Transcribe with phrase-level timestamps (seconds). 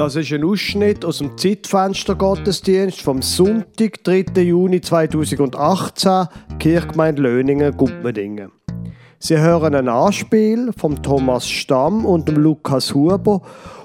[0.00, 4.40] Das ist ein Ausschnitt aus dem Zeitfenster-Gottesdienst vom Sonntag, 3.
[4.40, 6.26] Juni 2018,
[6.58, 8.50] Kirchgemeinde Löningen, Gumpmendingen.
[9.18, 13.42] Sie hören ein Anspiel von Thomas Stamm und dem Lukas Huber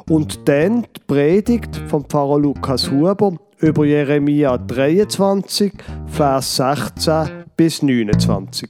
[0.10, 5.74] und dann die Predigt vom Pfarrer Lukas Huber über Jeremia 23,
[6.08, 8.70] Vers 16 bis 29.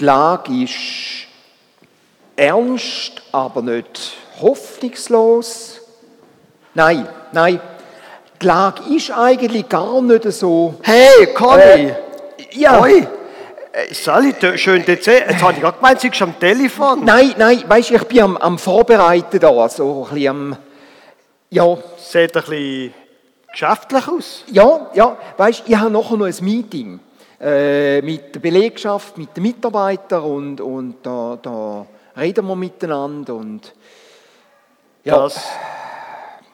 [0.00, 1.26] Die Lage ist
[2.34, 5.82] ernst, aber nicht hoffnungslos.
[6.72, 7.60] Nein, nein,
[8.40, 10.76] die Lage ist eigentlich gar nicht so.
[10.80, 11.60] Hey, Conny!
[11.60, 11.94] Äh,
[12.52, 12.80] ja.
[12.80, 13.06] Hoi!
[13.72, 15.22] Äh, Sally, schön sehen.
[15.28, 17.04] Jetzt habe ich gerade gemeint, bist am Telefon.
[17.04, 20.56] Nein, nein, weißt du, ich bin am, am Vorbereiten da, so ein bisschen am.
[21.50, 22.94] Ja, Sieht ein bisschen
[23.52, 24.44] geschäftlich aus.
[24.46, 27.00] ja, ja, weißt du, ich habe nachher noch ein Meeting
[27.40, 33.74] äh, mit der Belegschaft, mit den Mitarbeitern und, und da, da reden wir miteinander und.
[35.04, 35.16] Ja.
[35.22, 35.48] Das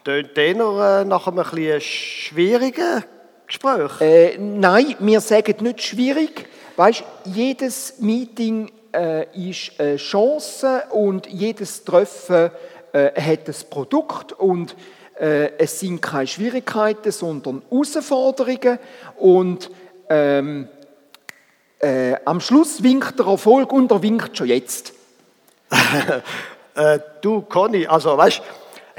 [0.05, 3.03] tönt eher äh, nach einem ein bisschen schwierigen
[3.49, 4.01] Gespräch.
[4.01, 6.47] Äh, nein, wir sagen nicht schwierig.
[6.77, 12.53] Weißt, jedes Meeting äh, ist eine Chance und jedes Treffen
[12.93, 14.77] äh, hat ein Produkt und
[15.19, 18.79] es sind keine Schwierigkeiten, sondern Herausforderungen
[19.17, 19.71] und
[20.11, 20.69] ähm,
[21.81, 24.93] äh, am Schluss winkt der Erfolg und er winkt schon jetzt.
[26.77, 28.43] Äh, du, Conny, also weißt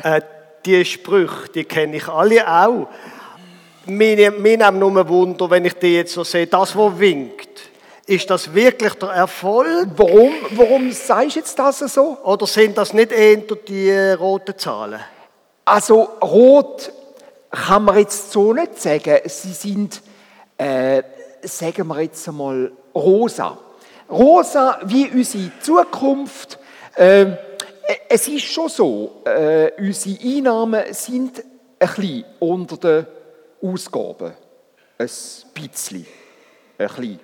[0.02, 0.22] äh,
[0.66, 2.88] die Sprüche, die kenne ich alle auch.
[3.86, 7.70] Mir, mir nimmt nur Wunder, wenn ich die jetzt so sehe, das, was winkt,
[8.08, 9.90] ist das wirklich der Erfolg?
[9.96, 12.18] Warum, warum sagst du jetzt das so?
[12.24, 15.00] Oder sind das nicht eher die roten Zahlen?
[15.64, 16.92] Also rot
[17.52, 19.20] kann man jetzt so nicht sagen.
[19.26, 20.02] Sie sind,
[20.58, 21.04] äh,
[21.44, 23.58] sagen wir jetzt einmal, rosa.
[24.10, 26.60] Rosa wie unsere Zukunft.
[26.96, 27.28] Äh,
[28.10, 31.40] es ist schon so, äh, unsere Einnahmen sind
[31.80, 33.08] ein bisschen unter den
[33.62, 34.34] Ausgaben.
[34.98, 35.08] Ein
[35.54, 36.06] bisschen.
[36.78, 37.20] Ein bisschen.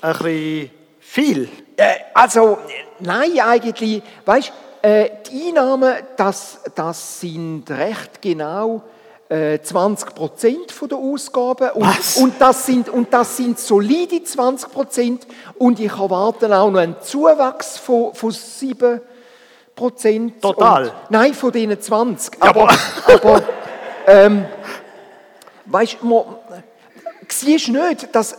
[0.00, 0.70] Ein bisschen
[1.00, 1.48] viel.
[1.76, 2.58] Äh, also,
[3.00, 4.52] nein, eigentlich, weißt
[4.82, 8.82] äh, die Einnahmen, das, das sind recht genau
[9.62, 11.70] 20 Prozent der Ausgaben.
[11.70, 12.16] Und, Was?
[12.18, 15.26] und, das sind, und das sind solide 20 Prozent.
[15.58, 19.00] Und ich erwarte auch noch einen Zuwachs von, von 7
[19.74, 20.40] Prozent.
[20.42, 20.84] Total?
[20.84, 22.34] Und, nein, von diesen 20.
[22.36, 22.68] Ja, Aber,
[23.08, 23.42] aber
[24.06, 24.44] ähm,
[25.66, 26.24] weißt du, man-
[27.28, 28.36] siehst nicht, dass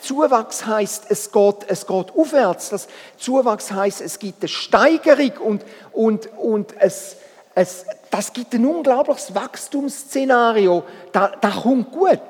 [0.00, 2.70] Zuwachs heißt, es geht, es geht aufwärts.
[2.70, 7.16] Das Zuwachs heißt, es gibt eine Steigerung und, und, und es,
[7.60, 10.82] es, das gibt ein unglaubliches Wachstumsszenario.
[11.12, 12.20] Da, da kommt gut.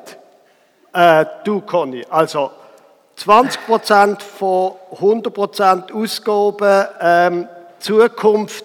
[0.93, 2.51] Äh, du, Conny, also
[3.19, 7.49] 20% von 100% Ausgaben, ähm,
[7.79, 8.65] Zukunft.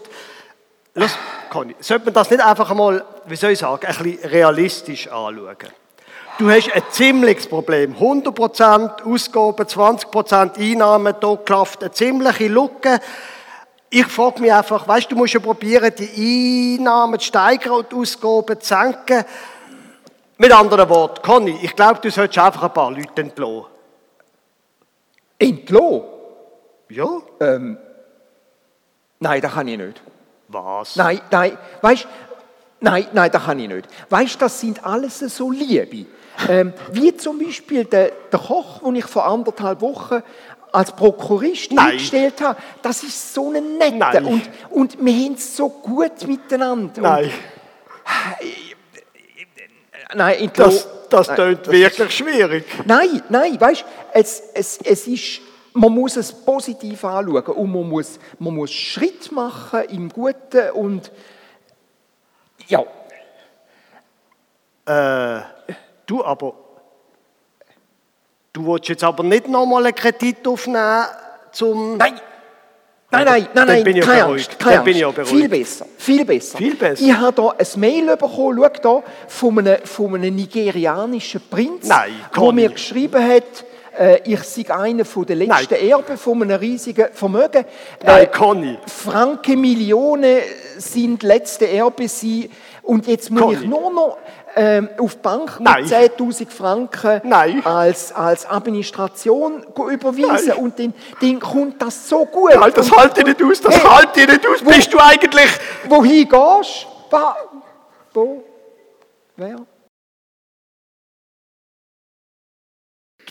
[0.95, 1.17] Lass,
[1.49, 5.57] Conny, sollte man das nicht einfach einmal, wie soll ich sagen, ein bisschen realistisch anschauen?
[6.37, 7.95] Du hast ein ziemliches Problem.
[7.95, 12.99] 100% Ausgaben, 20% Einnahmen, da klafft eine ziemliche Lücke.
[13.97, 17.89] Ich frage mich einfach, weißt du, du musst ja probieren, die Einnahmen zu steigern und
[17.89, 19.23] die Ausgaben zu senken.
[20.37, 23.67] Mit anderen Worten, Conny, ich glaube, du solltest einfach ein paar Leute entlassen.
[25.39, 26.03] Entlohn?
[26.89, 27.07] Ja?
[27.39, 27.77] Ähm,
[29.21, 30.01] nein, das kann ich nicht.
[30.49, 30.97] Was?
[30.97, 32.05] Nein, nein, weißt
[32.81, 33.87] nein, nein, das kann ich nicht.
[34.09, 36.05] Weißt das sind alles so Liebe.
[36.49, 40.21] Ähm, wie zum Beispiel der, der Koch, den ich vor anderthalb Wochen
[40.75, 41.91] als Prokurist Nein.
[41.91, 42.59] eingestellt habe.
[42.81, 43.97] Das ist so ein netter.
[44.21, 44.25] Nein.
[44.25, 47.01] Und, und wir haben es so gut miteinander.
[47.01, 47.31] Nein,
[50.11, 52.65] Und, nein, entlohn- das, das nein, das wirklich schwierig.
[52.85, 55.41] Nein, nein, weißt du, es, es, es ist,
[55.73, 61.11] man muss es positiv anschauen und man muss, man muss Schritt machen im Guten und
[62.67, 62.83] ja,
[64.87, 65.41] Äh,
[66.05, 66.53] du aber,
[68.55, 71.03] du willst jetzt aber nicht nochmal einen Kredit aufnehmen
[71.51, 71.97] zum...
[71.97, 72.13] nein,
[73.11, 75.17] nein, nein, nein, bin nein ich keine Angst, keine Dann bin ich Angst.
[75.17, 76.57] ja Viel besser, viel besser.
[76.57, 77.03] Viel besser.
[77.03, 82.13] Ich habe hier ein Mail bekommen, schau da, von einem, von einem nigerianischen Prinz, Nein,
[82.35, 83.43] der mir geschrieben hat,
[83.97, 85.89] äh, ich sei einer von der letzten Nein.
[85.89, 87.65] Erben von einem riesigen Vermögen.
[88.05, 88.77] Nein, Äh, Conny.
[88.87, 90.39] Franken Millionen
[90.77, 92.49] sind letzte Erbe sie
[92.83, 93.55] und jetzt muss Conny.
[93.55, 94.17] ich nur noch
[94.55, 95.85] ähm, auf die Bank mit Nein.
[95.85, 97.65] 10'000 Franken Nein.
[97.65, 100.57] als, als Administration überweisen Nein.
[100.57, 102.55] und dann, dann kommt das so gut.
[102.55, 104.65] Halt, das Und- halte ich nicht aus, das Hey, halte ich nicht aus.
[104.65, 105.49] wo- Bist du eigentlich...
[105.89, 106.87] Wohin gehst
[108.13, 108.43] Wo?
[109.35, 109.57] Wer?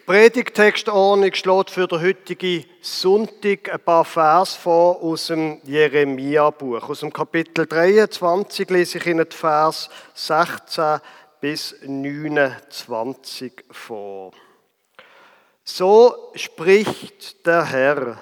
[0.06, 6.90] Predigtextordnung schlägt für den heutigen Sonntag ein paar Vers vor aus dem Jeremia-Buch.
[6.90, 11.00] Aus dem Kapitel 23 lese ich Ihnen die Vers 16
[11.40, 14.32] bis 29 vor.
[15.64, 18.18] So spricht der Herr.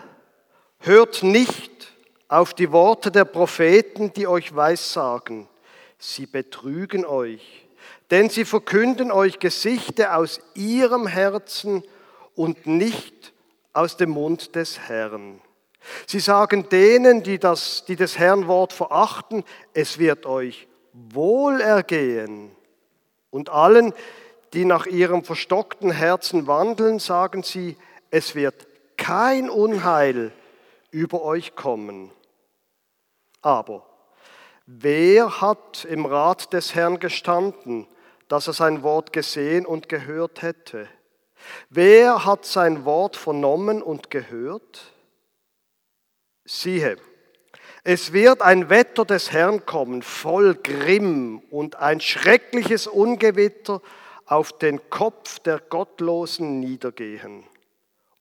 [0.79, 1.93] Hört nicht
[2.29, 5.49] auf die Worte der Propheten, die euch weissagen.
[5.99, 7.62] Sie betrügen euch
[8.13, 11.83] denn sie verkünden euch Gesichter aus ihrem Herzen
[12.35, 13.33] und nicht
[13.73, 15.41] aus dem Mund des Herrn.
[16.07, 22.55] Sie sagen denen, die, das, die des Herrn Wort verachten, es wird euch wohl ergehen.
[23.31, 23.95] Und allen,
[24.53, 27.79] die nach ihrem verstockten Herzen wandeln, sagen sie,
[28.11, 28.67] es wird
[28.99, 30.33] kein Unheil
[30.91, 32.11] über euch kommen.
[33.41, 33.87] Aber
[34.67, 37.89] wer hat im Rat des Herrn gestanden?
[38.33, 40.89] Dass er sein Wort gesehen und gehört hätte.
[41.69, 44.95] Wer hat sein Wort vernommen und gehört?
[46.47, 46.97] Siehe,
[47.85, 53.83] es wird ein Wetter des Herrn kommen, voll Grimm und ein schreckliches Ungewitter
[54.25, 57.45] auf den Kopf der Gottlosen niedergehen.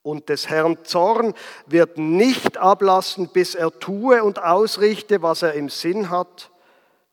[0.01, 1.33] Und des Herrn Zorn
[1.67, 6.51] wird nicht ablassen, bis er tue und ausrichte, was er im Sinn hat,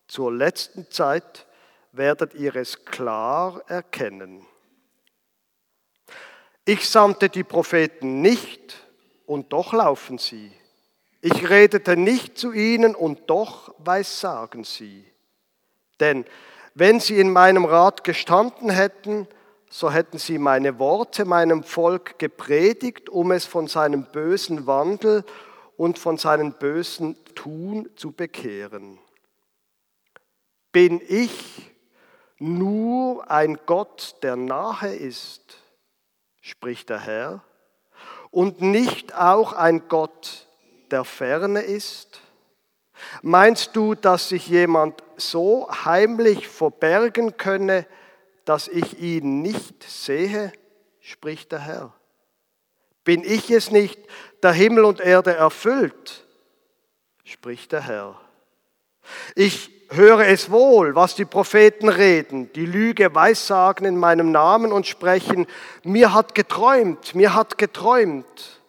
[0.09, 1.47] zur letzten Zeit
[1.93, 4.47] werdet ihr es klar erkennen.
[6.65, 8.77] Ich sandte die Propheten nicht
[9.27, 10.53] und doch laufen sie.
[11.21, 15.05] Ich redete nicht zu ihnen und doch weissagen sie.
[15.99, 16.25] Denn
[16.75, 19.27] wenn sie in meinem Rat gestanden hätten,
[19.71, 25.25] so hätten sie meine Worte meinem Volk gepredigt, um es von seinem bösen Wandel
[25.77, 28.99] und von seinem bösen Tun zu bekehren.
[30.71, 31.71] Bin ich
[32.39, 35.59] nur ein Gott, der nahe ist,
[36.41, 37.43] spricht der Herr,
[38.31, 40.47] und nicht auch ein Gott,
[40.91, 42.21] der ferne ist?
[43.23, 47.87] Meinst du, dass sich jemand so heimlich verbergen könne,
[48.45, 50.53] dass ich ihn nicht sehe,
[51.01, 51.93] spricht der Herr?
[53.05, 53.99] Bin ich es nicht,
[54.43, 56.27] der Himmel und Erde erfüllt,
[57.25, 58.21] spricht der Herr.
[59.35, 64.87] Ich höre es wohl, was die Propheten reden, die Lüge weissagen in meinem Namen und
[64.87, 65.47] sprechen,
[65.83, 68.61] mir hat geträumt, mir hat geträumt.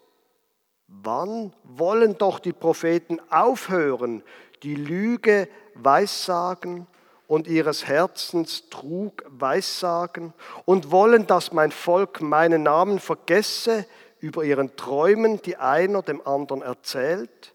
[0.88, 4.24] Wann wollen doch die Propheten aufhören,
[4.63, 6.88] die Lüge weissagen
[7.27, 10.33] und ihres Herzens Trug weissagen
[10.66, 13.86] und wollen, dass mein Volk meinen Namen vergesse
[14.19, 17.54] über ihren Träumen, die einer dem anderen erzählt?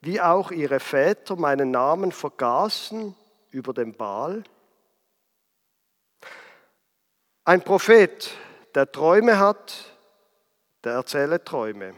[0.00, 3.14] Wie auch ihre Väter meinen Namen vergaßen
[3.50, 4.44] über den Baal?
[7.44, 8.30] Ein Prophet,
[8.74, 9.96] der Träume hat,
[10.84, 11.94] der erzähle Träume.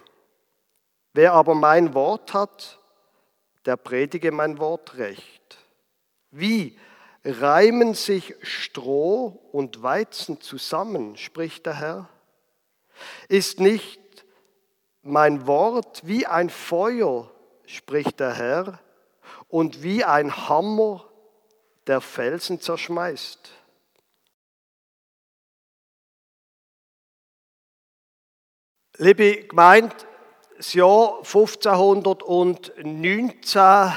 [1.12, 2.80] Wer aber mein Wort hat,
[3.66, 5.58] der predige mein Wort recht.
[6.30, 6.78] Wie
[7.24, 12.08] reimen sich Stroh und Weizen zusammen, spricht der Herr?
[13.28, 14.00] Ist nicht
[15.02, 17.31] mein Wort wie ein Feuer,
[17.72, 18.78] spricht der Herr,
[19.48, 21.04] und wie ein Hammer
[21.86, 23.50] der Felsen zerschmeißt.
[28.98, 29.96] Liebe Gemeinde,
[30.56, 33.92] das Jahr 1519,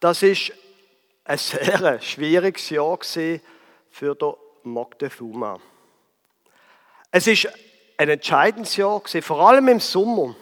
[0.00, 0.52] das ist
[1.24, 3.40] ein sehr schwieriges Jahr für
[4.14, 4.32] den
[4.62, 5.58] Moctezuma.
[7.10, 7.48] Es ist
[7.96, 10.36] ein entscheidendes Jahr, vor allem im Sommer.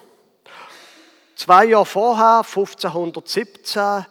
[1.45, 4.07] Zwei Jahre vorher, 1517,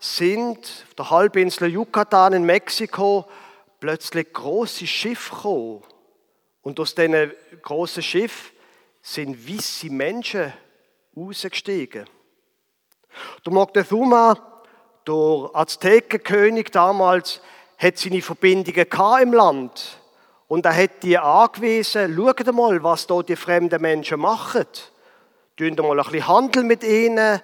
[0.00, 3.24] sind auf der Halbinsel Yucatan in Mexiko
[3.78, 5.84] plötzlich große Schiffe gekommen.
[6.60, 7.30] Und aus diesen
[7.62, 8.56] großen Schiffen
[9.00, 10.52] sind weiße Menschen
[11.16, 12.04] rausgestiegen.
[13.46, 14.36] Der Moctezuma,
[15.06, 17.40] der Aztekenkönig damals,
[17.78, 18.88] hat seine Verbindungen
[19.22, 20.00] im Land.
[20.48, 24.66] Und er hat die angewiesen, schaut mal, was da die fremden Menschen machen.
[25.56, 27.40] Tun mal ein bisschen Handel mit ihnen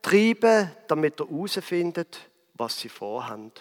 [0.00, 2.18] treiben, damit ihr herausfindet,
[2.54, 3.52] was sie vorhaben.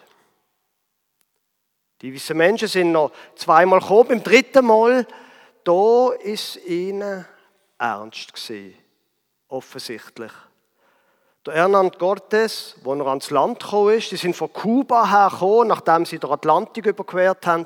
[2.02, 5.06] Die weißen Menschen sind noch zweimal gekommen, beim dritten Mal,
[5.64, 7.26] da ist ihnen
[7.78, 8.76] ernst gewesen,
[9.48, 10.32] offensichtlich.
[11.46, 15.70] Der Hernand Cortés, wo er ans Land gekommen ist, die sind von Kuba her gekommen,
[15.70, 17.66] nachdem sie den Atlantik überquert haben,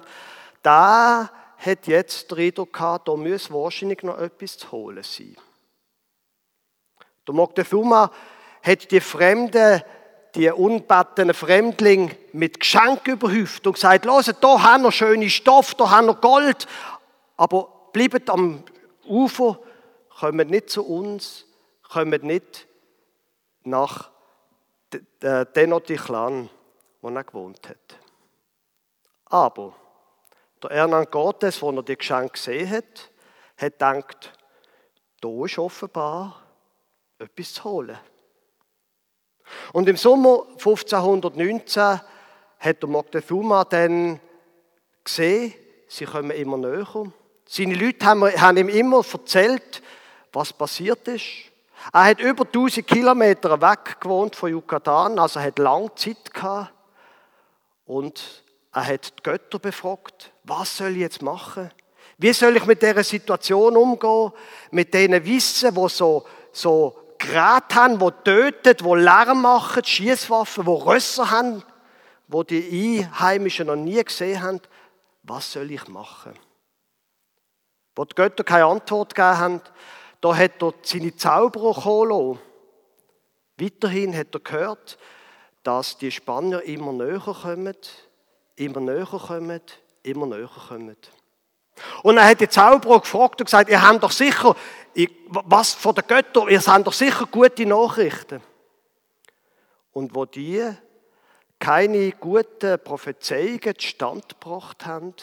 [0.62, 5.36] da hat jetzt den Eindruck gehabt, da muss wahrscheinlich noch etwas zu holen sein.
[7.28, 8.12] Der Moctezuma
[8.62, 9.82] hat die Fremden,
[10.36, 15.90] die unbettenen Fremdlinge mit Geschenk überhäuft und gesagt, los, da haben wir schöne Stoff, da
[15.90, 16.68] haben wir Gold,
[17.38, 18.64] aber bleibt am
[19.06, 19.60] Ufer,
[20.20, 21.46] kommt nicht zu uns,
[21.82, 22.68] kommt nicht
[23.64, 24.12] nach
[25.54, 26.50] Tenochtitlan,
[27.02, 27.98] wo er gewohnt hat.
[29.26, 29.74] Aber
[30.62, 33.12] der Hernán Gottes, wo er die Geschenke gesehen hat,
[33.58, 34.34] hat gedacht,
[35.22, 36.45] da ist offenbar
[37.20, 37.98] etwas zu holen.
[39.74, 42.02] Und im Sommer 1519
[42.60, 44.20] hat der Moctezuma dann
[45.04, 45.54] gesehen,
[45.88, 47.12] sie kommen immer näher.
[47.48, 49.82] Seine Leute haben ihm immer erzählt,
[50.34, 51.26] was passiert ist.
[51.94, 56.74] Er hat über 1000 Kilometer weg gewohnt von Yucatan, also hat lange Zeit gehabt.
[57.86, 58.44] Und
[58.74, 61.70] er hat die Götter befragt, was soll ich jetzt machen?
[62.18, 64.32] Wie soll ich mit dieser Situation umgehen?
[64.72, 70.72] Mit denen Wissen, wo so, so Geräte haben, die töten, die Lärm machen, Schießwaffen, die
[70.72, 71.64] Rösser haben,
[72.28, 74.62] wo die Einheimischen noch nie gesehen haben.
[75.24, 76.34] Was soll ich machen?
[77.96, 79.62] Wo die Götter keine Antwort gegeben haben,
[80.22, 82.40] da hat er seine Zauberer kommen
[83.58, 84.98] Weiterhin hat er gehört,
[85.64, 87.76] dass die Spanier immer näher kommen,
[88.56, 89.62] immer näher kommen,
[90.04, 90.98] immer näher kommen.
[92.04, 94.56] Und er hat die Zauberer gefragt und gesagt, ihr habt doch sicher,
[95.28, 98.42] was von den Göttern, ihr habt doch sicher gute Nachrichten.
[99.92, 100.64] Und wo die
[101.60, 105.14] keine guten Prophezeiungen zustande gebracht haben,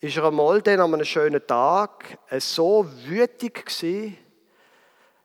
[0.00, 4.16] ist er einmal dann an einem schönen Tag so wütig gewesen,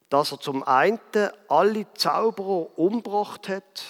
[0.10, 1.00] dass er zum einen
[1.48, 3.84] alle Zauberer umgebracht hat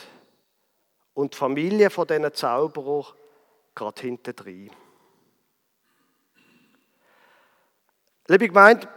[1.13, 3.05] und die Familie von diesen Zauberern
[3.73, 4.35] gerade hinten
[8.27, 8.87] Liebe Gemeinde,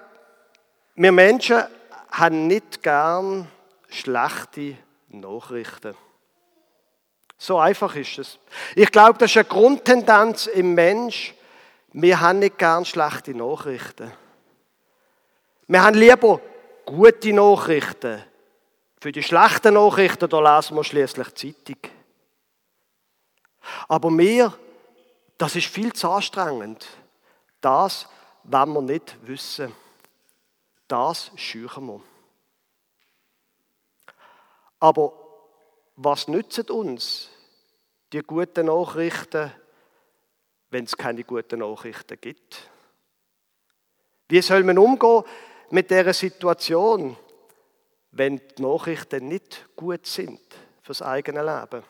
[0.95, 1.63] wir Menschen
[2.11, 3.47] haben nicht gern
[3.91, 5.95] schlechte Nachrichten.
[7.37, 8.39] So einfach ist es.
[8.75, 11.35] Ich glaube, das ist eine Grundtendenz im Mensch.
[11.93, 14.11] Wir haben nicht gern schlechte Nachrichten.
[15.67, 16.41] Wir haben lieber
[16.87, 18.25] gute Nachrichten.
[18.99, 21.93] Für die schlechten Nachrichten, da lesen wir schließlich Zeitung.
[23.89, 24.55] Aber mir,
[25.37, 26.87] das ist viel zu anstrengend.
[27.61, 28.09] Das
[28.51, 29.75] wenn wir nicht wissen.
[30.87, 32.01] Das schüchen wir.
[34.81, 35.13] Aber
[35.97, 37.29] was nützen uns
[38.13, 39.53] die guten Nachrichten,
[40.71, 42.71] wenn es keine guten Nachrichten gibt?
[44.29, 45.25] Wie soll man umgehen
[45.71, 47.17] mit dieser Situation,
[48.13, 50.41] wenn die Nachrichten nicht gut sind
[50.83, 51.85] fürs eigene Leben?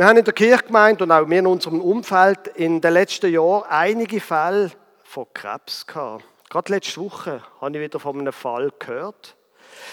[0.00, 3.64] Wir haben in der Kirchgemeinde und auch wir in unserem Umfeld in den letzten Jahren
[3.68, 4.72] einige Fälle
[5.04, 6.24] von Krebs gehabt.
[6.48, 9.36] Gerade letzte Woche habe ich wieder von einem Fall gehört.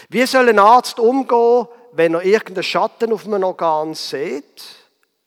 [0.08, 4.78] Wie soll ein Arzt umgehen, wenn er irgendeinen Schatten auf einem Organ sieht?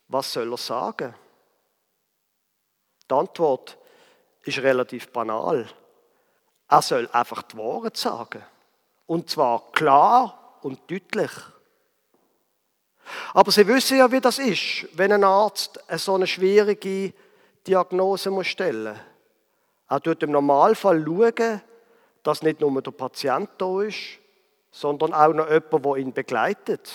[0.08, 1.14] Was soll er sagen?
[3.10, 3.76] Die Antwort
[4.44, 5.68] ist relativ banal.
[6.68, 8.42] Er soll einfach die Wahrheit sagen.
[9.04, 11.32] Und zwar klar und deutlich.
[13.34, 17.12] Aber Sie wissen ja, wie das ist, wenn ein Arzt eine so eine schwierige
[17.66, 19.02] Diagnose muss stellen muss.
[19.88, 21.60] Er tut im Normalfall schauen,
[22.22, 24.18] dass nicht nur der Patient da ist,
[24.70, 26.90] sondern auch noch jemand, der ihn begleitet.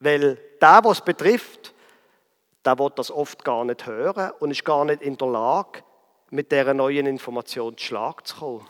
[0.00, 1.74] Weil der, was betrifft,
[2.64, 5.82] der wird das oft gar nicht hören und ist gar nicht in der Lage,
[6.30, 8.68] mit dieser neuen Information zu Schlag zu kommen.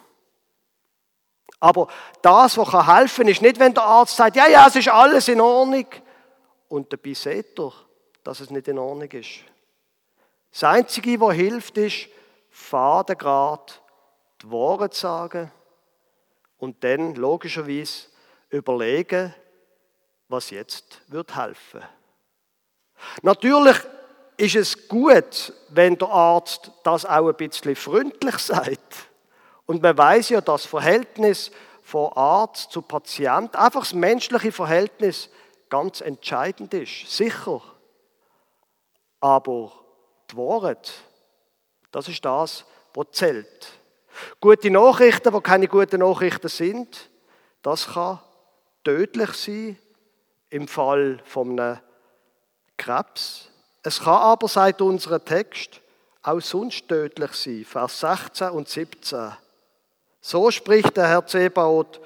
[1.63, 1.87] Aber
[2.23, 5.29] das, was helfen kann, ist nicht, wenn der Arzt sagt, ja, ja, es ist alles
[5.29, 5.87] in Ordnung.
[6.69, 7.73] Und dabei seht ihr,
[8.25, 9.45] dass es nicht in Ordnung ist.
[10.51, 12.09] Das Einzige, was hilft, ist,
[12.51, 13.81] fadengrad
[14.43, 15.53] die Wahrheit sagen
[16.59, 18.09] und dann logischerweise
[18.51, 19.33] überlegen,
[20.27, 21.83] was jetzt wird helfen.
[23.23, 23.77] Natürlich
[24.37, 29.12] ist es gut, wenn der Arzt das auch ein bisschen freundlich sagt.
[29.67, 31.51] Und man weiß ja, das Verhältnis
[31.83, 35.31] von Arzt zu Patient, einfach das menschliche Verhältnis,
[35.69, 37.11] ganz entscheidend ist.
[37.11, 37.63] Sicher.
[39.21, 39.73] Aber
[40.31, 40.93] die Wahrheit,
[41.91, 42.65] das ist das,
[42.95, 43.69] was zählt.
[44.41, 47.11] Gute Nachrichten, wo keine guten Nachrichten sind,
[47.63, 48.21] das kann
[48.85, 49.79] tödlich sein
[50.51, 51.79] im Fall von einem
[52.77, 53.49] Krebs.
[53.83, 55.81] Es kann aber, seit unserem Text,
[56.23, 57.65] auch sonst tödlich sein.
[57.65, 59.33] Vers 16 und 17.
[60.25, 62.01] So spricht der Herr Zebaoth,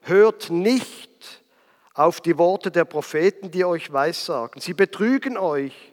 [0.00, 1.08] hört nicht
[1.94, 4.60] auf die Worte der Propheten, die euch weissagen.
[4.60, 5.92] Sie betrügen euch,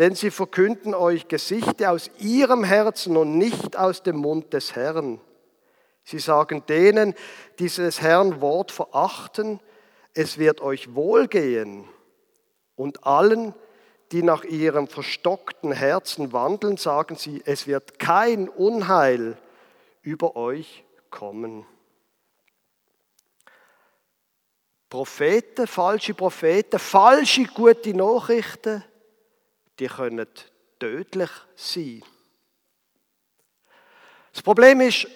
[0.00, 5.20] denn sie verkünden euch Gesichter aus ihrem Herzen und nicht aus dem Mund des Herrn.
[6.02, 7.14] Sie sagen denen,
[7.60, 9.60] die des Herrn Wort verachten,
[10.14, 11.84] es wird euch wohlgehen
[12.74, 13.54] und allen,
[14.10, 19.38] die nach ihrem verstockten Herzen wandeln, sagen sie, es wird kein Unheil
[20.02, 21.64] über euch kommen.
[24.90, 28.84] Propheten, falsche Propheten, falsche gute Nachrichten,
[29.78, 30.28] die können
[30.78, 32.02] tödlich sein.
[34.32, 35.06] Das Problem ist,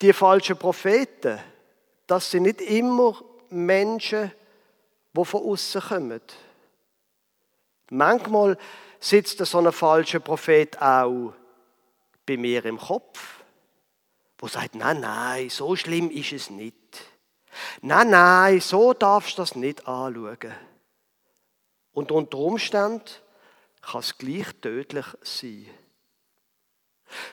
[0.00, 1.38] die falschen Propheten,
[2.06, 4.32] das sind nicht immer Menschen,
[5.12, 6.20] die von außen kommen.
[7.90, 8.56] Manchmal
[8.98, 11.34] sitzt so ein falscher Prophet auch
[12.24, 13.41] bei mir im Kopf,
[14.42, 16.74] wo sagt, nein, nein, so schlimm ist es nicht.
[17.80, 20.52] Nein, nein, so darfst du das nicht anschauen.
[21.92, 23.04] Und unter Umständen
[23.80, 25.66] kann es gleich tödlich sein.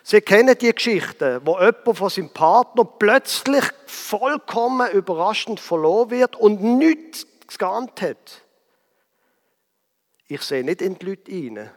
[0.03, 6.61] Sie kennen die Geschichte, wo jemand von seinem Partner plötzlich vollkommen überraschend verloren wird und
[6.61, 7.25] nichts
[7.57, 8.43] geahnt hat.
[10.27, 11.71] Ich sehe nicht in die Leute rein.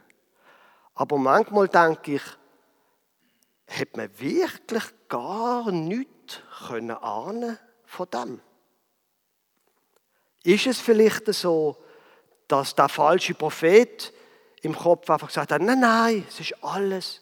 [0.94, 2.22] Aber manchmal denke ich,
[3.78, 8.40] hat man wirklich gar nichts können ahnen von dem?
[10.44, 11.76] Ist es vielleicht so,
[12.48, 14.12] dass der falsche Prophet
[14.62, 17.20] im Kopf einfach gesagt hat, nein, nein, es ist alles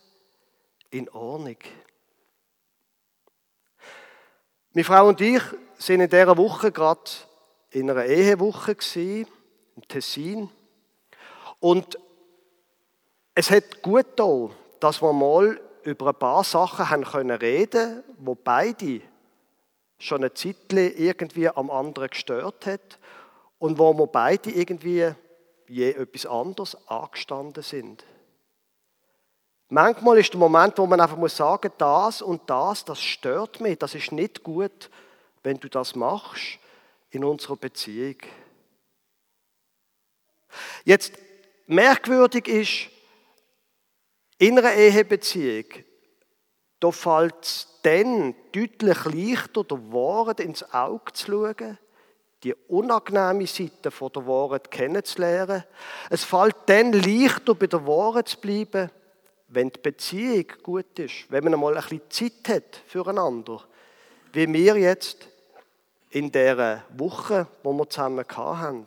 [0.91, 1.57] in Ordnung.
[4.73, 5.43] Meine Frau und ich
[5.79, 7.11] sind in dieser Woche gerade
[7.71, 9.27] in einer Ehewoche gewesen,
[9.77, 10.51] im Tessin.
[11.59, 11.99] Und
[13.35, 18.35] es hat gut getan, dass wir mal über ein paar Sachen haben können reden, wo
[18.35, 19.01] beide
[19.99, 22.99] schon eine Zeit irgendwie am anderen gestört hat
[23.59, 25.13] und wo wir beide irgendwie
[25.69, 28.05] je etwas anderes angestanden sind.
[29.69, 33.79] Manchmal ist der Moment, wo man einfach muss sagen, das und das, das stört mich,
[33.79, 34.91] das ist nicht gut,
[35.45, 36.59] wenn du das machst
[37.11, 38.17] in unserer Beziehung.
[40.85, 41.13] Jetzt
[41.69, 42.91] merkwürdig ist,
[44.41, 45.67] in einer Ehebeziehung,
[46.81, 51.79] da fällt es dann deutlich leichter, der Wahrheit ins Auge zu schauen,
[52.43, 55.65] die unangenehme Seite der Wahrheit kennenzulernen.
[56.09, 58.91] Es fällt dann leichter, bei der Wahrheit zu bleiben,
[59.49, 63.63] wenn die Beziehung gut ist, wenn man einmal ein bisschen Zeit hat füreinander,
[64.33, 65.29] wie wir jetzt
[66.09, 68.87] in der Woche, wo wir zusammen haben.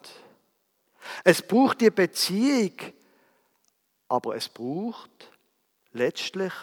[1.23, 2.73] Es braucht die Beziehung,
[4.07, 5.29] aber es braucht
[5.93, 6.53] letztlich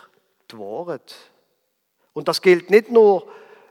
[0.51, 1.15] die Wahrheit.
[2.13, 3.31] Und das gilt nicht nur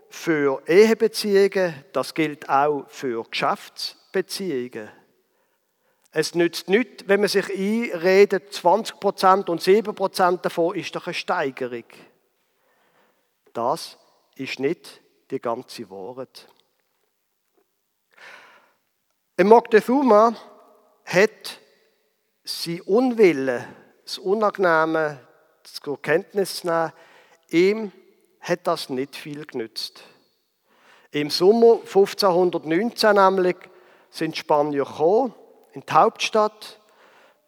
[0.09, 4.89] für Ehebeziehungen, das gilt auch für Geschäftsbeziehungen.
[6.11, 11.83] Es nützt nichts, wenn man sich einredet, 20% und 7% davon ist doch eine Steigerung.
[13.53, 13.97] Das
[14.35, 16.47] ist nicht die ganze Wahrheit.
[19.37, 20.35] Moctezuma
[21.05, 21.59] hat
[22.43, 23.67] sein Unwille,
[24.03, 25.28] das Unangenehme
[25.73, 26.93] zur Kenntnis zu nehmen,
[27.49, 27.91] ihm
[28.39, 30.03] hat das nicht viel genützt.
[31.11, 33.57] Im Sommer 1519 nämlich
[34.09, 35.33] sind Spanier gekommen,
[35.73, 36.79] in die Hauptstadt,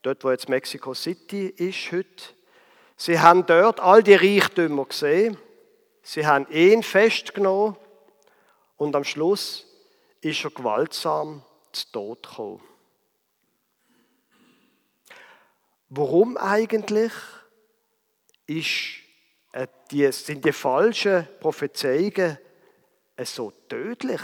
[0.01, 2.23] dort wo jetzt Mexico City ist heute.
[2.97, 5.37] Sie haben dort all die Reichtümer gesehen,
[6.03, 7.75] sie haben ihn festgenommen
[8.77, 9.65] und am Schluss
[10.21, 12.61] ist er gewaltsam zu Tod gekommen.
[15.89, 17.11] Warum eigentlich
[18.57, 19.01] ist,
[19.53, 22.37] äh, die, sind die falschen Prophezeiungen
[23.23, 24.21] so tödlich?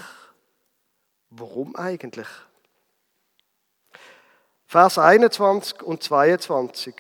[1.30, 2.28] Warum eigentlich?
[4.66, 6.96] Vers 21 und 22.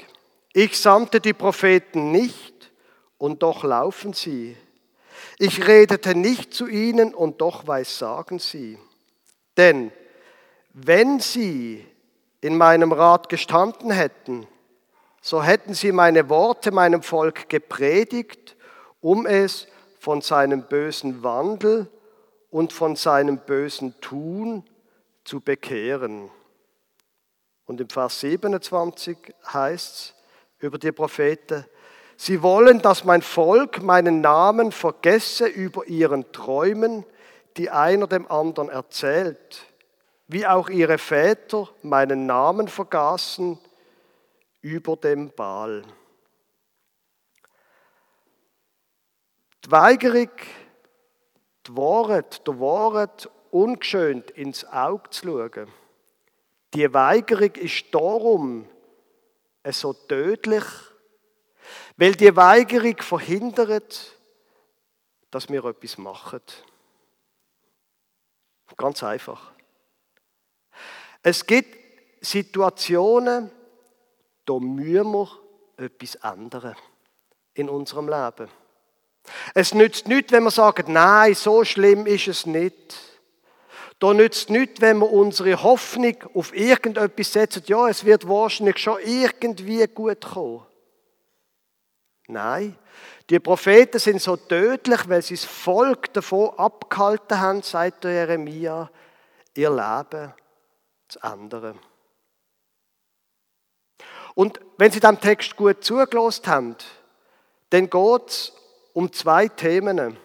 [0.54, 2.72] Ich sandte die Propheten nicht
[3.18, 4.56] und doch laufen sie.
[5.38, 8.78] Ich redete nicht zu ihnen und doch weissagen sie.
[9.56, 9.92] Denn
[10.74, 11.86] wenn sie
[12.42, 14.48] in meinem Rat gestanden hätten,
[15.28, 18.56] so hätten sie meine Worte meinem Volk gepredigt,
[19.02, 19.68] um es
[20.00, 21.92] von seinem bösen Wandel
[22.50, 24.63] und von seinem bösen Tun
[25.26, 26.30] zu bekehren.
[27.66, 29.18] Und im Vers 27
[29.52, 30.13] heißt es
[30.60, 31.66] über die Propheten,
[32.16, 37.04] sie wollen, dass mein Volk meinen Namen vergesse über ihren Träumen,
[37.58, 39.66] die einer dem anderen erzählt
[40.28, 43.58] wie auch ihre Väter meinen Namen vergaßen
[44.68, 45.84] über dem Baal.
[49.64, 50.30] Die Weigerung,
[51.66, 55.72] die Wahrheit, der Wahrheit ungeschönt ins Auge zu schauen,
[56.74, 58.70] die Weigerung ist darum
[59.70, 60.66] so tödlich,
[61.96, 64.18] weil die Weigerung verhindert,
[65.32, 66.42] dass wir etwas machen.
[68.76, 69.54] Ganz einfach.
[71.24, 71.76] Es gibt
[72.22, 73.50] Situationen,
[74.48, 75.30] da müssen wir
[75.78, 76.76] etwas ändern
[77.54, 78.50] in unserem Leben.
[79.54, 82.98] Es nützt nichts, wenn wir sagen, nein, so schlimm ist es nicht.
[84.00, 89.00] Da nützt nichts, wenn wir unsere Hoffnung auf irgendetwas setzen, ja, es wird wahrscheinlich schon
[89.04, 90.66] irgendwie gut kommen.
[92.28, 92.78] Nein,
[93.30, 98.90] die Propheten sind so tödlich, weil sie das Volk davon abgehalten haben, sagt Jeremia,
[99.56, 100.34] ihr Leben
[101.08, 101.80] zu ändern.
[104.38, 106.76] Und wenn Sie dem Text gut zugelassen haben,
[107.71, 108.54] dann geht es
[108.93, 110.15] um zwei Themen.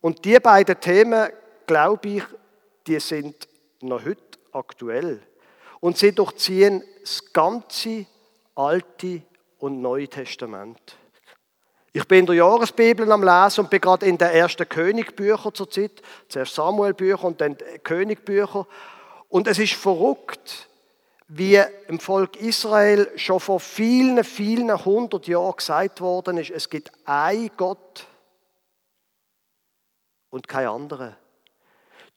[0.00, 1.28] Und die beiden Themen,
[1.64, 2.24] glaube ich,
[2.88, 3.46] die sind
[3.82, 5.22] noch heute aktuell.
[5.78, 8.06] Und sie durchziehen das ganze
[8.56, 9.22] Alte
[9.60, 10.96] und Neue Testament.
[11.92, 15.70] Ich bin in der Jahresbibel am Lesen und bin gerade in den ersten Königbüchern zur
[15.70, 18.66] Zeit, zuerst Samuelbücher und dann Königbücher.
[19.28, 20.68] Und es ist verrückt,
[21.28, 26.92] wie im Volk Israel schon vor vielen, vielen hundert Jahren gesagt worden ist, es gibt
[27.04, 28.06] ein Gott
[30.30, 31.16] und kein anderer.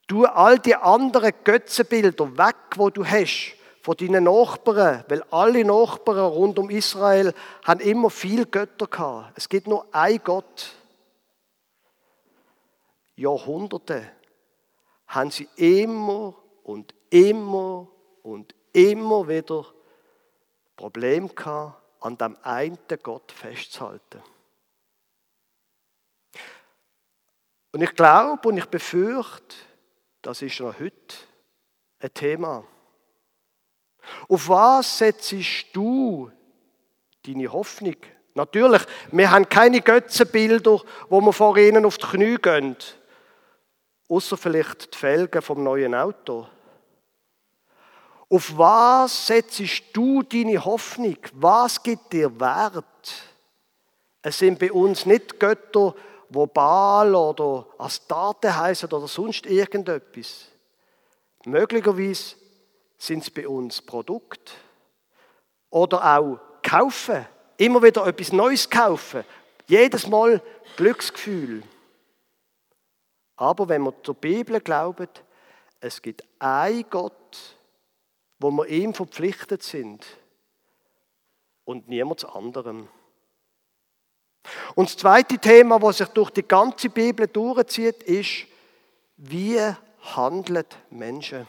[0.06, 6.18] Du all die anderen Götzenbilder weg, wo du hast, von deinen Nachbarn, weil alle Nachbarn
[6.18, 7.32] rund um Israel
[7.64, 9.32] haben immer viel Götter gehabt.
[9.36, 10.74] Es gibt nur ein Gott.
[13.16, 14.10] Jahrhunderte
[15.06, 17.88] haben sie immer und immer
[18.22, 19.66] und immer wieder
[20.76, 24.22] Problem gehabt, an dem einen Gott festzuhalten.
[27.72, 29.56] Und ich glaube und ich befürchte,
[30.22, 31.16] das ist noch heute
[32.00, 32.64] ein Thema.
[34.28, 35.34] Auf was setzt
[35.72, 36.30] du
[37.26, 37.96] deine Hoffnung?
[38.34, 42.76] Natürlich, wir haben keine Götzenbilder, wo wir vor ihnen auf die Knie gehen.
[44.08, 46.46] Außer vielleicht die Felgen vom neuen Auto.
[48.30, 49.60] Auf was setzt
[49.92, 51.16] du deine Hoffnung?
[51.32, 52.84] Was gibt dir Wert?
[54.20, 55.94] Es sind bei uns nicht Götter,
[56.28, 60.48] wo Baal oder Astarte heißen oder sonst irgendetwas.
[61.46, 62.36] Möglicherweise
[62.98, 64.52] sind es bei uns Produkte
[65.70, 67.26] oder auch kaufen.
[67.56, 69.24] Immer wieder etwas Neues kaufen.
[69.66, 70.42] Jedes Mal
[70.76, 71.62] Glücksgefühl.
[73.36, 75.08] Aber wenn wir zur Bibel glauben,
[75.80, 77.57] es gibt einen Gott,
[78.38, 80.06] wo wir ihm verpflichtet sind
[81.64, 82.88] und niemand anderem.
[84.74, 88.46] Und das zweite Thema, was sich durch die ganze Bibel durchzieht, ist,
[89.16, 89.60] wie
[90.14, 91.46] handelt Menschen?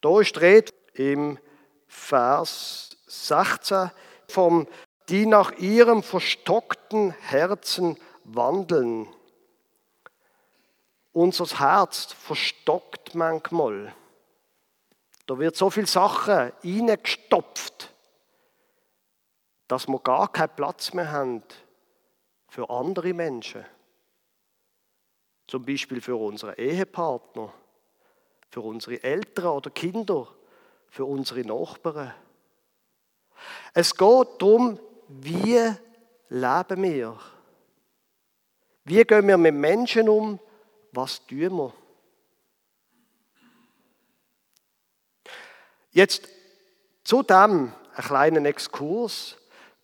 [0.00, 1.38] Da ist Rede im
[1.86, 3.90] Vers 16
[4.28, 4.66] vom,
[5.08, 9.08] die nach ihrem verstockten Herzen wandeln.
[11.12, 13.94] Unser Herz verstockt manchmal.
[15.28, 17.92] Da wird so viel Sachen reingestopft,
[19.68, 21.42] dass wir gar keinen Platz mehr haben
[22.48, 23.62] für andere Menschen.
[25.46, 27.52] Zum Beispiel für unsere Ehepartner,
[28.48, 30.28] für unsere Eltern oder Kinder,
[30.88, 32.14] für unsere Nachbarn.
[33.74, 35.60] Es geht darum, wie
[36.30, 37.20] leben wir?
[38.84, 40.40] Wie gehen wir mit Menschen um?
[40.92, 41.87] Was tun wir?
[45.98, 46.28] Jetzt
[47.02, 49.36] zu dem einen kleinen Exkurs,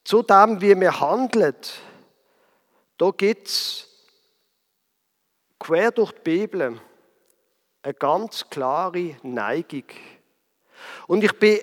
[0.05, 1.57] zu dem, wie wir handeln.
[2.99, 3.89] Da gibt es
[5.59, 6.81] quer durch die Bibel
[7.83, 9.87] eine ganz klare Neigung.
[11.09, 11.59] Und ich bin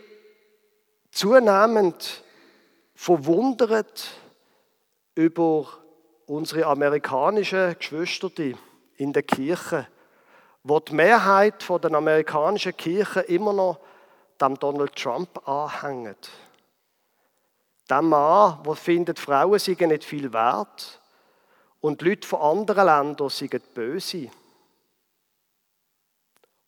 [1.11, 2.21] zunehmend
[2.93, 4.09] verwundert
[5.15, 5.65] über
[6.25, 8.29] unsere amerikanischen Geschwister
[8.97, 9.87] in der Kirche,
[10.61, 13.79] wo die Mehrheit der amerikanischen Kirche immer noch
[14.41, 16.29] dem Donald Trump anhängt.
[17.89, 20.99] Dem Mann, der findet, Frauen seien nicht viel wert
[21.81, 24.29] und die Leute von anderen Ländern seien böse.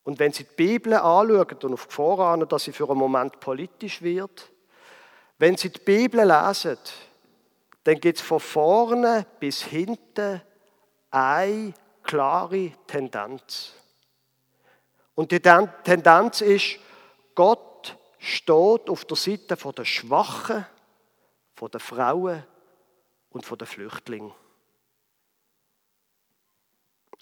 [0.03, 3.39] Und wenn Sie die Bibel anschauen und auf Gefahr ahnen, dass sie für einen Moment
[3.39, 4.51] politisch wird,
[5.37, 6.77] wenn Sie die Bibel lesen,
[7.85, 10.41] dann gibt es von vorne bis hinten
[11.09, 13.73] eine klare Tendenz.
[15.15, 16.79] Und die Tendenz ist,
[17.35, 20.65] Gott steht auf der Seite der Schwachen,
[21.61, 22.43] der Frauen
[23.29, 24.33] und der Flüchtlinge.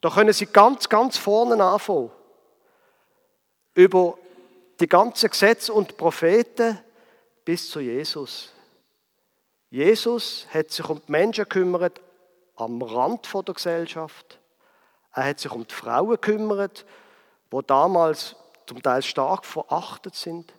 [0.02, 2.12] Da können Sie ganz, ganz vorne anfangen.
[3.76, 4.18] Über
[4.80, 6.80] die ganzen Gesetze und Propheten
[7.46, 8.52] bis zu Jesus.
[9.70, 12.02] Jesus hat sich um die Menschen gekümmert
[12.56, 14.40] am Rand der Gesellschaft.
[15.14, 16.86] Er hat sich um die Frauen gekümmert,
[17.50, 18.36] wo damals
[18.72, 20.54] zum Teil stark verachtet sind.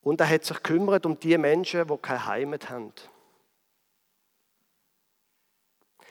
[0.00, 2.92] Und er hat sich gekümmert um die Menschen, die keine Heimat haben.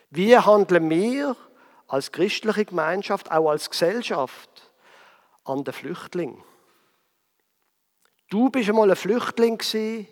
[0.10, 1.38] Wie handeln wir
[1.88, 4.74] als christliche Gemeinschaft, auch als Gesellschaft,
[5.46, 6.44] an den Flüchtlingen?
[8.30, 10.10] Du bist einmal ein Flüchtling gewesen,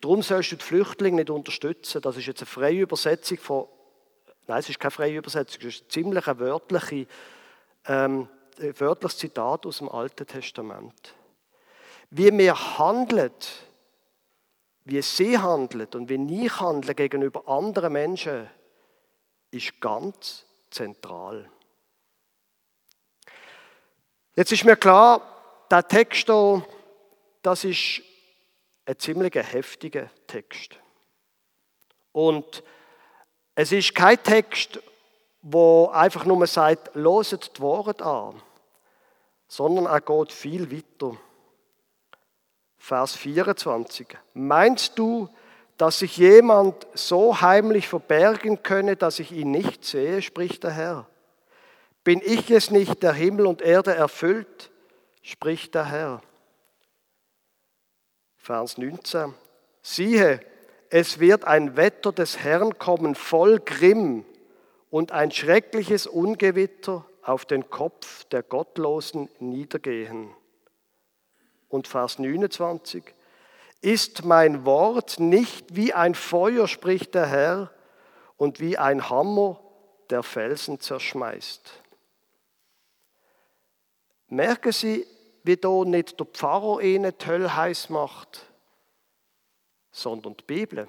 [0.00, 2.02] darum sollst du die Flüchtlinge nicht unterstützen.
[2.02, 3.68] Das ist jetzt eine freie Übersetzung von,
[4.48, 7.06] nein, es ist keine freie Übersetzung, es ist ein ziemlich wörtliche,
[7.86, 8.28] ähm,
[8.60, 11.14] wörtliches Zitat aus dem Alten Testament.
[12.10, 13.32] Wie wir handeln,
[14.84, 18.48] wie sie handelt und wie ich handle gegenüber anderen Menschen,
[19.50, 21.50] ist ganz zentral.
[24.34, 25.20] Jetzt ist mir klar,
[25.70, 26.64] der Text hier,
[27.42, 28.02] das ist
[28.86, 30.78] ein ziemlich heftiger Text.
[32.12, 32.62] Und
[33.54, 34.80] es ist kein Text,
[35.42, 38.40] wo einfach nur sagt, loset die Worte an,
[39.48, 41.16] sondern er geht viel weiter.
[42.76, 44.06] Vers 24.
[44.34, 45.28] Meinst du,
[45.78, 51.06] dass sich jemand so heimlich verbergen könne, dass ich ihn nicht sehe, spricht der Herr?
[52.04, 54.70] Bin ich es nicht, der Himmel und Erde erfüllt,
[55.22, 56.22] spricht der Herr.
[58.36, 59.34] Vers 19.
[59.82, 60.40] Siehe,
[60.90, 64.24] es wird ein Wetter des Herrn kommen voll Grimm
[64.90, 70.34] und ein schreckliches Ungewitter auf den Kopf der Gottlosen niedergehen.
[71.68, 73.04] Und Vers 29.
[73.82, 77.70] Ist mein Wort nicht wie ein Feuer, spricht der Herr,
[78.38, 79.60] und wie ein Hammer,
[80.08, 81.70] der Felsen zerschmeißt.
[84.28, 85.06] Merken Sie,
[85.42, 88.46] wie da nicht der Pfarrer ihnen die Hölle heiß macht,
[89.90, 90.88] sondern die Bibel.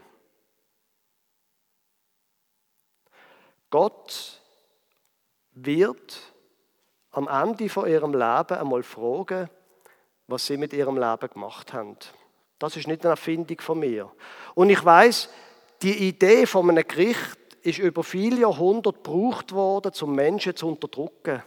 [3.69, 4.38] Gott
[5.65, 6.33] wird
[7.11, 9.49] am Ende von ihrem Leben einmal fragen,
[10.27, 11.97] was sie mit ihrem Leben gemacht haben.
[12.59, 14.11] Das ist nicht eine Erfindung von mir.
[14.53, 15.29] Und ich weiß,
[15.81, 21.43] die Idee von einem Gericht ist über viele Jahrhunderte gebraucht worden, um Menschen zu unterdrücken,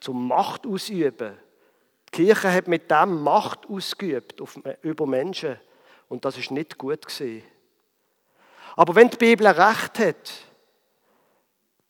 [0.00, 1.38] zum Macht ausüben,
[2.08, 4.42] die Kirche hat mit dem Macht ausgeübt
[4.82, 5.58] über Menschen
[6.08, 7.42] und das ist nicht gut gesehen.
[8.76, 10.32] Aber wenn die Bibel recht hat,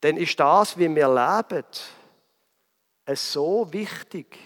[0.03, 1.65] dann ist das, wie wir leben,
[3.05, 4.37] es so wichtig,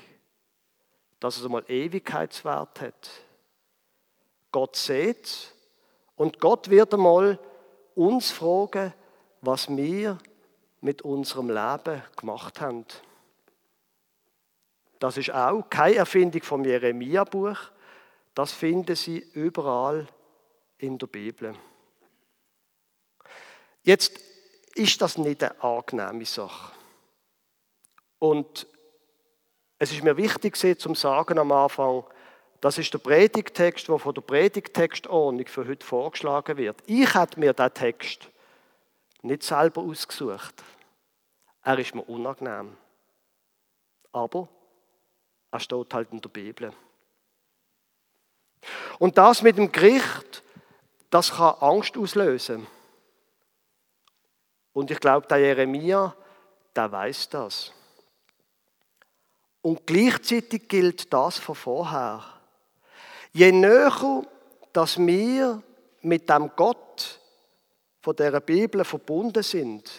[1.18, 3.10] dass es einmal Ewigkeitswert hat.
[4.52, 5.54] Gott sieht
[6.14, 7.38] und Gott wird einmal
[7.94, 8.92] uns fragen,
[9.40, 10.18] was wir
[10.82, 12.84] mit unserem Leben gemacht haben.
[14.98, 17.58] Das ist auch keine Erfindung vom Jeremia-Buch.
[18.34, 20.06] Das finden Sie überall
[20.76, 21.54] in der Bibel.
[23.82, 24.20] Jetzt
[24.76, 26.72] ist das nicht eine angenehme Sache.
[28.18, 28.66] Und
[29.78, 32.04] es ist mir wichtig, Sie zu sagen am Anfang,
[32.60, 36.82] das ist der Predigtext, der von der Predigtextordnung für heute vorgeschlagen wird.
[36.86, 38.30] Ich habe mir diesen Text
[39.22, 40.54] nicht selber ausgesucht.
[41.62, 42.76] Er ist mir unangenehm.
[44.12, 44.48] Aber
[45.50, 46.72] er steht halt in der Bibel.
[48.98, 50.42] Und das mit dem Gericht,
[51.10, 52.66] das kann Angst auslösen.
[54.76, 56.14] Und ich glaube, der Jeremia,
[56.76, 57.72] der weiß das.
[59.62, 62.22] Und gleichzeitig gilt das von vorher.
[63.32, 64.22] Je näher,
[64.74, 65.62] dass wir
[66.02, 67.18] mit dem Gott
[68.02, 69.90] von der Bibel verbunden sind,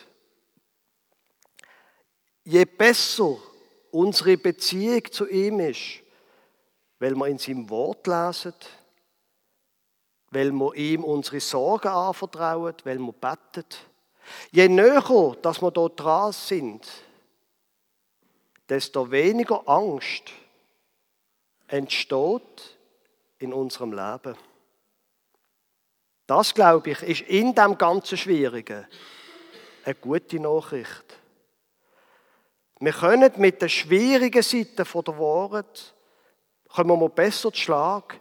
[2.44, 3.36] je besser
[3.90, 6.04] unsere Beziehung zu ihm ist,
[7.00, 8.54] weil wir in seinem Wort lesen,
[10.30, 13.66] weil wir ihm unsere Sorgen anvertrauen, weil wir beten.
[14.52, 16.88] Je näher, dass wir dort dran sind,
[18.70, 20.32] desto weniger Angst
[21.68, 22.78] entsteht
[23.40, 24.36] in unserem Leben.
[26.26, 28.86] Das, glaube ich, ist in dem ganzen Schwierigen
[29.86, 31.18] eine gute Nachricht.
[32.80, 35.94] Wir können mit der schwierigen Seite der Wahrheit
[36.68, 38.20] kommen wir besser zu Schlag,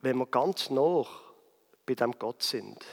[0.00, 1.04] wenn wir ganz nah
[1.86, 2.84] bei dem Gott sind.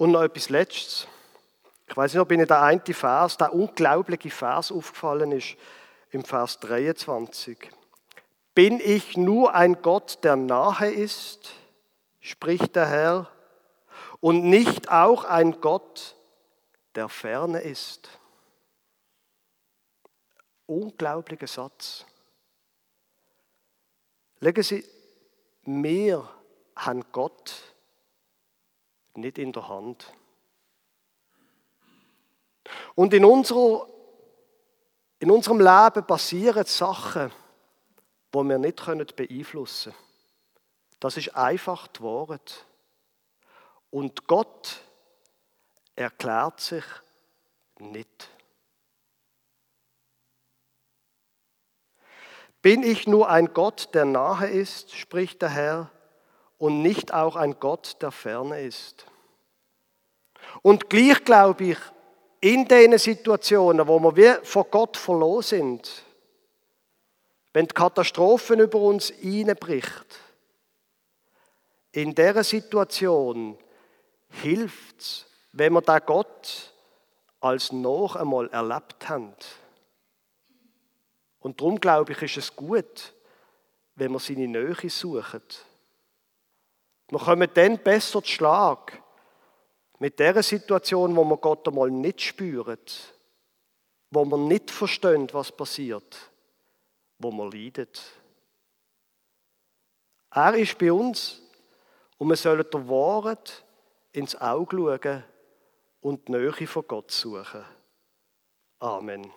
[0.00, 1.06] Und noch etwas Letztes.
[1.86, 5.56] Ich weiß nicht, ob Ihnen der eine Vers, der unglaubliche Vers aufgefallen ist,
[6.10, 7.70] im Vers 23.
[8.54, 11.52] Bin ich nur ein Gott, der nahe ist,
[12.18, 13.30] spricht der Herr,
[14.20, 16.16] und nicht auch ein Gott,
[16.94, 18.08] der ferne ist.
[20.64, 22.06] Unglaublicher Satz.
[24.38, 24.82] Legen Sie,
[25.64, 26.26] wir
[26.74, 27.74] haben Gott
[29.14, 30.12] nicht in der Hand.
[32.94, 33.86] Und in unserer
[35.22, 37.30] In unserem Leben passieren Sachen,
[38.34, 40.04] die wir nicht beeinflussen können.
[40.98, 42.64] Das ist einfach die Wahrheit.
[43.90, 44.80] Und Gott
[45.94, 46.84] erklärt sich
[47.78, 48.30] nicht.
[52.62, 55.90] Bin ich nur ein Gott, der nahe ist, spricht der Herr,
[56.60, 59.06] und nicht auch ein Gott, der ferne ist.
[60.60, 61.78] Und gleich glaube ich,
[62.42, 66.04] in den Situationen, wo wir wie vor Gott verloren sind,
[67.54, 70.06] wenn die Katastrophen über uns einbricht,
[71.92, 73.58] in dieser Situation
[74.28, 76.74] hilft es, wenn wir da Gott
[77.40, 79.34] als noch einmal erlebt haben.
[81.40, 83.14] Und darum glaube ich, ist es gut,
[83.94, 85.42] wenn wir seine Nähe suchen.
[87.10, 89.02] Wir kommen dann besser zu Schlag
[89.98, 92.78] mit der Situation, wo wir Gott einmal nicht spüren,
[94.10, 96.16] wo wir nicht verstehen, was passiert,
[97.18, 97.88] wo wir leiden.
[100.30, 101.42] Er ist bei uns
[102.16, 103.64] und wir sollen der Wahrheit
[104.12, 105.24] ins Auge schauen
[106.00, 107.64] und die Nähe von Gott suchen.
[108.78, 109.30] Amen.